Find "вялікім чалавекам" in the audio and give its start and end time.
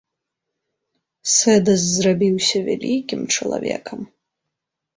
2.71-3.99